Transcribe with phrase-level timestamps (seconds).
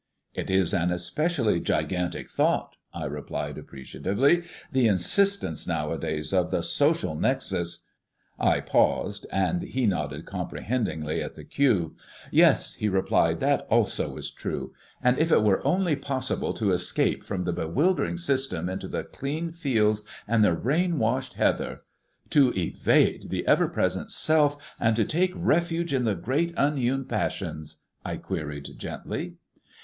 [0.33, 4.41] "It is an especially gigantic thought," I replied appreciatively.
[4.71, 7.85] "The insistence nowadays of the Social Nexus"
[8.39, 11.95] I paused, and he nodded comprehendingly at the cue.
[12.31, 14.73] "Yes," he replied, "that also is true.
[15.05, 19.51] Ah, if it were only possible to escape from the bewildering system into the clean
[19.51, 21.77] fields and the rain washed heather"
[22.31, 27.83] "To evade the ever present Self, and to take refuge in the great unhewn passions?"
[28.03, 29.35] I queried gently.